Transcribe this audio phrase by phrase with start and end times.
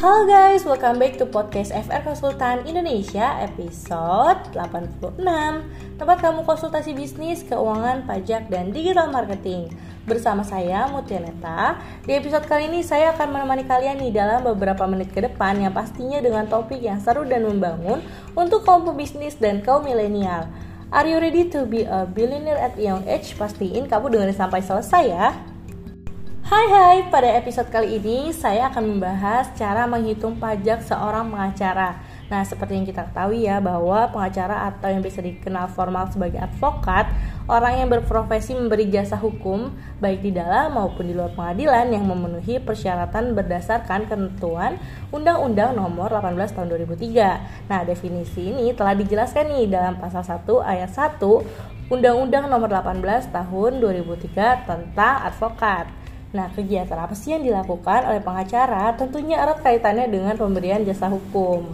[0.00, 4.96] Halo guys, welcome back to podcast FR Konsultan Indonesia episode 86
[6.00, 9.68] Tempat kamu konsultasi bisnis, keuangan, pajak, dan digital marketing.
[10.08, 11.76] Bersama saya Mutianeta.
[12.08, 15.76] Di episode kali ini saya akan menemani kalian nih dalam beberapa menit ke depan Yang
[15.76, 18.00] pastinya dengan topik yang seru dan membangun
[18.32, 20.48] Untuk kaum pebisnis dan kaum milenial.
[20.88, 23.36] Are you ready to be a billionaire at young age?
[23.36, 25.49] Pastiin kamu dengerin sampai selesai ya
[26.50, 32.02] Hai hai, pada episode kali ini saya akan membahas cara menghitung pajak seorang pengacara.
[32.26, 37.06] Nah, seperti yang kita ketahui ya bahwa pengacara atau yang bisa dikenal formal sebagai advokat,
[37.46, 39.70] orang yang berprofesi memberi jasa hukum
[40.02, 44.82] baik di dalam maupun di luar pengadilan yang memenuhi persyaratan berdasarkan ketentuan
[45.14, 47.70] Undang-Undang Nomor 18 Tahun 2003.
[47.70, 51.22] Nah, definisi ini telah dijelaskan nih dalam pasal 1 ayat 1
[51.94, 55.99] Undang-Undang Nomor 18 Tahun 2003 tentang advokat.
[56.30, 58.94] Nah, kegiatan apa sih yang dilakukan oleh pengacara?
[58.94, 61.66] Tentunya erat kaitannya dengan pemberian jasa hukum.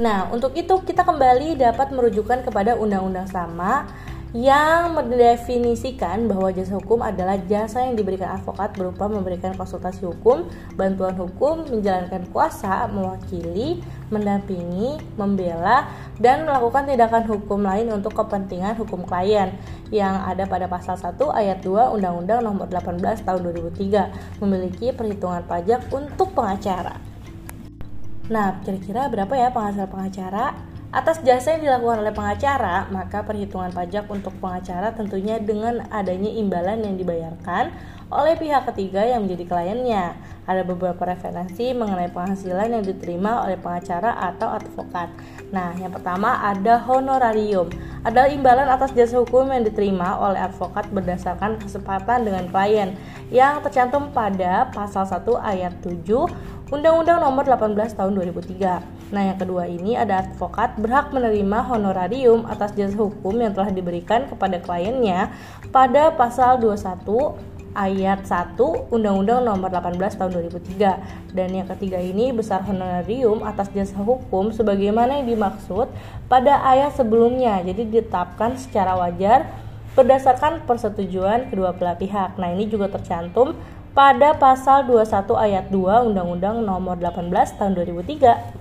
[0.00, 3.88] Nah, untuk itu kita kembali dapat merujukan kepada undang-undang sama
[4.30, 10.46] yang mendefinisikan bahwa jasa hukum adalah jasa yang diberikan advokat berupa memberikan konsultasi hukum,
[10.78, 15.90] bantuan hukum, menjalankan kuasa, mewakili, mendampingi, membela,
[16.22, 19.50] dan melakukan tindakan hukum lain untuk kepentingan hukum klien
[19.90, 25.90] yang ada pada pasal 1 ayat 2 Undang-Undang Nomor 18 Tahun 2003 memiliki perhitungan pajak
[25.90, 27.02] untuk pengacara.
[28.30, 30.69] Nah, kira-kira berapa ya penghasilan pengacara?
[30.90, 36.82] Atas jasa yang dilakukan oleh pengacara, maka perhitungan pajak untuk pengacara tentunya dengan adanya imbalan
[36.82, 37.70] yang dibayarkan
[38.10, 40.18] oleh pihak ketiga yang menjadi kliennya.
[40.50, 45.14] Ada beberapa referensi mengenai penghasilan yang diterima oleh pengacara atau advokat.
[45.54, 47.70] Nah, yang pertama ada honorarium.
[48.02, 52.98] Adalah imbalan atas jasa hukum yang diterima oleh advokat berdasarkan kesempatan dengan klien
[53.30, 56.02] yang tercantum pada pasal 1 ayat 7
[56.74, 58.99] Undang-Undang Nomor 18 Tahun 2003.
[59.10, 64.30] Nah, yang kedua ini ada advokat berhak menerima honorarium atas jasa hukum yang telah diberikan
[64.30, 65.34] kepada kliennya
[65.74, 67.34] pada pasal 21
[67.74, 68.58] ayat 1
[68.90, 71.34] Undang-Undang Nomor 18 Tahun 2003.
[71.34, 75.90] Dan yang ketiga ini besar honorarium atas jasa hukum sebagaimana yang dimaksud
[76.30, 77.62] pada ayat sebelumnya.
[77.66, 79.50] Jadi ditetapkan secara wajar
[79.98, 82.38] berdasarkan persetujuan kedua belah pihak.
[82.38, 83.58] Nah, ini juga tercantum
[83.90, 88.59] pada pasal 21 ayat 2 Undang-Undang Nomor 18 Tahun 2003.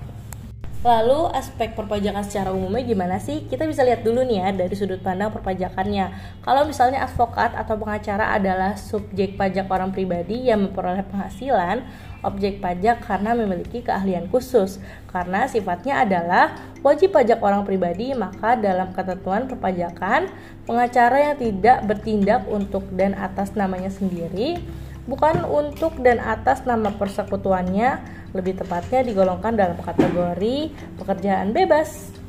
[0.79, 3.43] Lalu aspek perpajakan secara umumnya gimana sih?
[3.43, 6.07] Kita bisa lihat dulu nih ya dari sudut pandang perpajakannya.
[6.39, 11.83] Kalau misalnya advokat atau pengacara adalah subjek pajak orang pribadi yang memperoleh penghasilan,
[12.23, 14.79] objek pajak karena memiliki keahlian khusus.
[15.11, 20.31] Karena sifatnya adalah wajib pajak orang pribadi, maka dalam ketentuan perpajakan,
[20.63, 24.63] pengacara yang tidak bertindak untuk dan atas namanya sendiri
[25.05, 28.01] bukan untuk dan atas nama persekutuannya,
[28.33, 32.19] lebih tepatnya digolongkan dalam kategori pekerjaan bebas.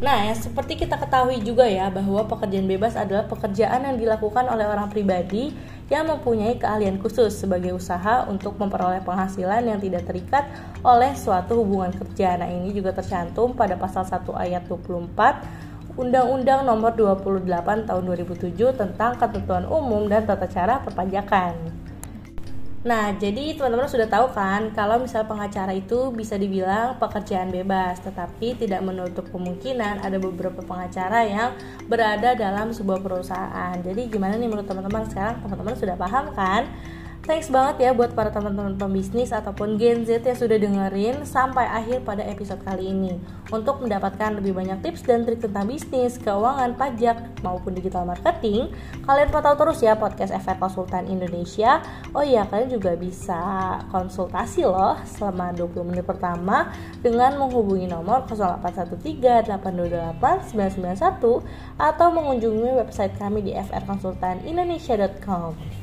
[0.00, 4.64] Nah, yang seperti kita ketahui juga ya bahwa pekerjaan bebas adalah pekerjaan yang dilakukan oleh
[4.64, 5.52] orang pribadi
[5.92, 10.48] yang mempunyai keahlian khusus sebagai usaha untuk memperoleh penghasilan yang tidak terikat
[10.80, 12.40] oleh suatu hubungan kerja.
[12.40, 19.18] Nah, ini juga tercantum pada pasal 1 ayat 24 Undang-Undang Nomor 28 Tahun 2007 tentang
[19.18, 21.80] Ketentuan Umum dan Tata Cara Perpajakan.
[22.80, 28.56] Nah, jadi teman-teman sudah tahu kan kalau misal pengacara itu bisa dibilang pekerjaan bebas, tetapi
[28.56, 31.52] tidak menutup kemungkinan ada beberapa pengacara yang
[31.92, 33.76] berada dalam sebuah perusahaan.
[33.84, 35.44] Jadi gimana nih menurut teman-teman sekarang?
[35.44, 36.72] Teman-teman sudah paham kan?
[37.30, 42.02] Thanks banget ya buat para teman-teman pembisnis ataupun Gen Z yang sudah dengerin sampai akhir
[42.02, 43.22] pada episode kali ini.
[43.54, 48.74] Untuk mendapatkan lebih banyak tips dan trik tentang bisnis, keuangan, pajak, maupun digital marketing,
[49.06, 51.78] kalian pantau terus ya podcast FR Konsultan Indonesia.
[52.18, 58.26] Oh iya, kalian juga bisa konsultasi loh selama 20 menit pertama dengan menghubungi nomor
[59.54, 65.79] 0813-828-991 atau mengunjungi website kami di frkonsultanindonesia.com.